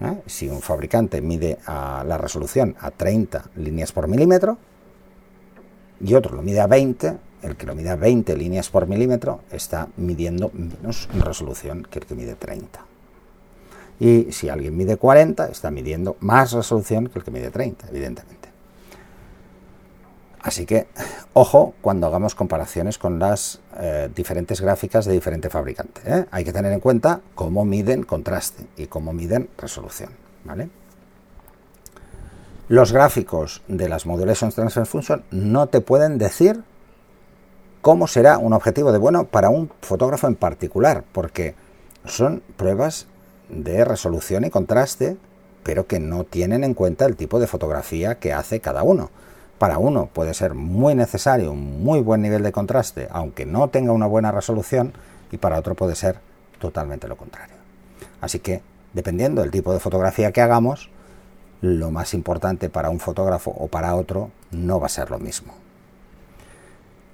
¿eh? 0.00 0.22
Si 0.26 0.48
un 0.48 0.60
fabricante 0.60 1.20
mide 1.20 1.58
a 1.66 2.02
la 2.06 2.18
resolución 2.18 2.74
a 2.80 2.90
30 2.90 3.50
líneas 3.56 3.92
por 3.92 4.08
milímetro 4.08 4.58
y 6.00 6.14
otro 6.14 6.34
lo 6.34 6.42
mide 6.42 6.60
a 6.60 6.66
20, 6.66 7.16
el 7.42 7.56
que 7.56 7.66
lo 7.66 7.74
mide 7.74 7.94
20 7.94 8.36
líneas 8.36 8.70
por 8.70 8.86
milímetro 8.86 9.40
está 9.50 9.88
midiendo 9.96 10.50
menos 10.54 11.08
resolución 11.14 11.86
que 11.88 12.00
el 12.00 12.06
que 12.06 12.14
mide 12.14 12.34
30. 12.34 12.80
Y 14.00 14.32
si 14.32 14.48
alguien 14.48 14.76
mide 14.76 14.96
40, 14.96 15.46
está 15.46 15.70
midiendo 15.70 16.16
más 16.20 16.52
resolución 16.52 17.08
que 17.08 17.18
el 17.18 17.24
que 17.24 17.30
mide 17.30 17.50
30, 17.50 17.88
evidentemente. 17.88 18.41
Así 20.42 20.66
que, 20.66 20.88
ojo 21.34 21.74
cuando 21.80 22.08
hagamos 22.08 22.34
comparaciones 22.34 22.98
con 22.98 23.18
las 23.18 23.60
eh, 23.78 24.10
diferentes 24.14 24.60
gráficas 24.60 25.04
de 25.04 25.12
diferentes 25.12 25.52
fabricantes. 25.52 26.04
¿eh? 26.04 26.26
Hay 26.30 26.44
que 26.44 26.52
tener 26.52 26.72
en 26.72 26.80
cuenta 26.80 27.20
cómo 27.34 27.64
miden 27.64 28.02
contraste 28.02 28.66
y 28.76 28.86
cómo 28.86 29.12
miden 29.12 29.48
resolución. 29.56 30.10
Los 32.68 32.92
gráficos 32.92 33.62
de 33.68 33.88
las 33.88 34.06
Modulation 34.06 34.50
Transfer 34.50 34.86
Function 34.86 35.24
no 35.30 35.68
te 35.68 35.80
pueden 35.80 36.18
decir 36.18 36.64
cómo 37.80 38.06
será 38.06 38.38
un 38.38 38.52
objetivo 38.52 38.92
de 38.92 38.98
bueno 38.98 39.24
para 39.24 39.50
un 39.50 39.70
fotógrafo 39.80 40.26
en 40.26 40.36
particular, 40.36 41.04
porque 41.12 41.54
son 42.04 42.42
pruebas 42.56 43.06
de 43.48 43.84
resolución 43.84 44.44
y 44.44 44.50
contraste, 44.50 45.16
pero 45.62 45.86
que 45.86 46.00
no 46.00 46.24
tienen 46.24 46.64
en 46.64 46.74
cuenta 46.74 47.04
el 47.04 47.16
tipo 47.16 47.38
de 47.38 47.46
fotografía 47.46 48.16
que 48.16 48.32
hace 48.32 48.60
cada 48.60 48.82
uno. 48.82 49.10
Para 49.62 49.78
uno 49.78 50.06
puede 50.06 50.34
ser 50.34 50.54
muy 50.54 50.96
necesario 50.96 51.52
un 51.52 51.84
muy 51.84 52.00
buen 52.00 52.20
nivel 52.20 52.42
de 52.42 52.50
contraste, 52.50 53.06
aunque 53.12 53.46
no 53.46 53.68
tenga 53.68 53.92
una 53.92 54.08
buena 54.08 54.32
resolución, 54.32 54.92
y 55.30 55.36
para 55.36 55.56
otro 55.56 55.76
puede 55.76 55.94
ser 55.94 56.18
totalmente 56.58 57.06
lo 57.06 57.16
contrario. 57.16 57.54
Así 58.20 58.40
que, 58.40 58.60
dependiendo 58.92 59.40
del 59.40 59.52
tipo 59.52 59.72
de 59.72 59.78
fotografía 59.78 60.32
que 60.32 60.40
hagamos, 60.40 60.90
lo 61.60 61.92
más 61.92 62.12
importante 62.12 62.70
para 62.70 62.90
un 62.90 62.98
fotógrafo 62.98 63.52
o 63.52 63.68
para 63.68 63.94
otro 63.94 64.32
no 64.50 64.80
va 64.80 64.86
a 64.86 64.88
ser 64.88 65.12
lo 65.12 65.20
mismo. 65.20 65.54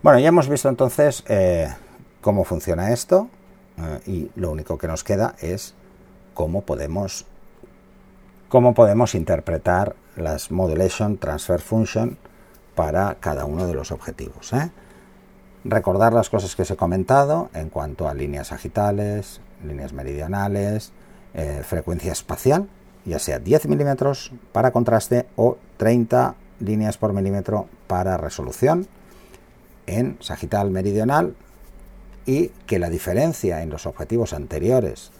Bueno, 0.02 0.18
ya 0.18 0.28
hemos 0.28 0.48
visto 0.48 0.70
entonces 0.70 1.24
eh, 1.28 1.68
cómo 2.22 2.44
funciona 2.44 2.94
esto 2.94 3.28
eh, 3.76 4.00
y 4.06 4.30
lo 4.40 4.52
único 4.52 4.78
que 4.78 4.88
nos 4.88 5.04
queda 5.04 5.34
es 5.42 5.74
cómo 6.32 6.62
podemos, 6.62 7.26
cómo 8.48 8.72
podemos 8.72 9.14
interpretar 9.14 9.96
las 10.16 10.50
Modulation 10.50 11.18
Transfer 11.18 11.60
Function 11.60 12.16
para 12.78 13.16
cada 13.18 13.44
uno 13.44 13.66
de 13.66 13.74
los 13.74 13.90
objetivos. 13.90 14.52
¿eh? 14.52 14.70
Recordar 15.64 16.12
las 16.12 16.30
cosas 16.30 16.54
que 16.54 16.62
os 16.62 16.70
he 16.70 16.76
comentado 16.76 17.50
en 17.52 17.70
cuanto 17.70 18.08
a 18.08 18.14
líneas 18.14 18.46
sagitales, 18.46 19.40
líneas 19.66 19.92
meridionales, 19.92 20.92
frecuencia 21.64 22.12
espacial, 22.12 22.68
ya 23.04 23.18
sea 23.18 23.40
10 23.40 23.66
milímetros 23.66 24.30
para 24.52 24.70
contraste 24.70 25.26
o 25.34 25.58
30 25.76 26.36
líneas 26.60 26.98
por 26.98 27.12
milímetro 27.12 27.66
para 27.88 28.16
resolución 28.16 28.86
en 29.88 30.16
sagital 30.20 30.70
meridional 30.70 31.34
y 32.26 32.50
que 32.66 32.78
la 32.78 32.90
diferencia 32.90 33.60
en 33.62 33.70
los 33.70 33.86
objetivos 33.86 34.32
anteriores 34.32 35.10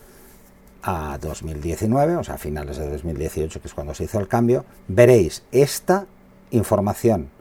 a 0.84 1.18
2019, 1.20 2.18
o 2.18 2.22
sea, 2.22 2.36
a 2.36 2.38
finales 2.38 2.76
de 2.76 2.88
2018, 2.88 3.60
que 3.60 3.66
es 3.66 3.74
cuando 3.74 3.94
se 3.94 4.04
hizo 4.04 4.20
el 4.20 4.28
cambio, 4.28 4.64
veréis 4.86 5.42
esta 5.50 6.06
información 6.52 7.36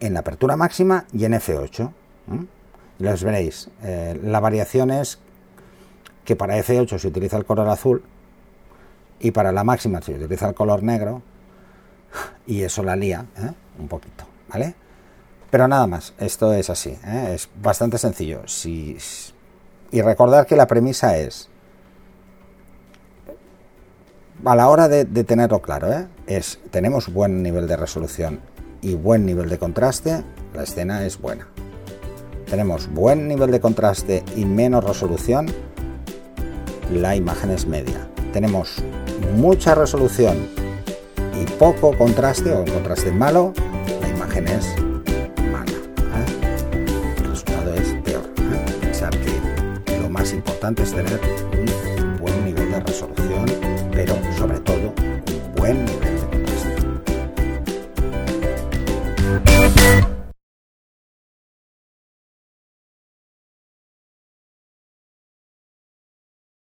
en 0.00 0.14
la 0.14 0.20
apertura 0.20 0.56
máxima 0.56 1.04
y 1.12 1.24
en 1.24 1.32
F8. 1.32 1.90
Y 2.98 3.02
los 3.02 3.24
veréis. 3.24 3.68
Eh, 3.82 4.18
la 4.22 4.40
variación 4.40 4.90
es 4.90 5.18
que 6.24 6.36
para 6.36 6.58
F8 6.58 6.98
se 6.98 7.08
utiliza 7.08 7.36
el 7.36 7.44
color 7.44 7.68
azul 7.68 8.02
y 9.20 9.30
para 9.30 9.52
la 9.52 9.64
máxima 9.64 10.00
se 10.00 10.14
utiliza 10.14 10.48
el 10.48 10.54
color 10.54 10.82
negro 10.82 11.22
y 12.46 12.62
eso 12.62 12.82
la 12.82 12.96
lía 12.96 13.26
¿eh? 13.38 13.52
un 13.78 13.88
poquito, 13.88 14.24
¿vale? 14.48 14.74
Pero 15.50 15.66
nada 15.66 15.86
más, 15.86 16.14
esto 16.18 16.52
es 16.52 16.70
así, 16.70 16.96
¿eh? 17.04 17.32
es 17.34 17.48
bastante 17.60 17.98
sencillo. 17.98 18.46
Si, 18.46 18.96
y 19.90 20.00
recordar 20.00 20.46
que 20.46 20.56
la 20.56 20.66
premisa 20.66 21.16
es, 21.18 21.48
a 24.44 24.56
la 24.56 24.68
hora 24.68 24.88
de, 24.88 25.04
tenerlo 25.24 25.60
claro, 25.60 25.92
¿eh? 25.92 26.06
es, 26.26 26.60
tenemos 26.70 27.12
buen 27.12 27.42
nivel 27.42 27.66
de 27.66 27.76
resolución 27.76 28.40
y 28.82 28.94
buen 28.94 29.26
nivel 29.26 29.48
de 29.48 29.58
contraste, 29.58 30.24
la 30.54 30.62
escena 30.62 31.04
es 31.04 31.20
buena. 31.20 31.46
Tenemos 32.46 32.88
buen 32.92 33.28
nivel 33.28 33.50
de 33.50 33.60
contraste 33.60 34.24
y 34.36 34.44
menos 34.44 34.84
resolución, 34.84 35.46
la 36.92 37.14
imagen 37.14 37.50
es 37.50 37.66
media. 37.66 38.08
Tenemos 38.32 38.82
mucha 39.36 39.74
resolución 39.74 40.48
y 41.40 41.44
poco 41.52 41.96
contraste 41.96 42.52
o 42.52 42.60
un 42.60 42.70
contraste 42.70 43.12
malo, 43.12 43.52
la 44.00 44.08
imagen 44.08 44.48
es 44.48 44.66
mala. 45.52 45.70
¿eh? 45.70 47.16
El 47.18 47.24
resultado 47.24 47.74
es 47.74 47.94
peor. 48.02 48.24
¿eh? 48.24 48.78
Pensar 48.80 49.10
que 49.84 49.98
lo 50.00 50.10
más 50.10 50.32
importante 50.32 50.82
es 50.82 50.90
tener 50.90 51.20